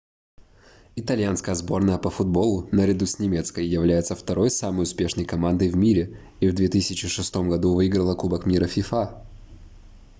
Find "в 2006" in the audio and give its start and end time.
6.49-7.35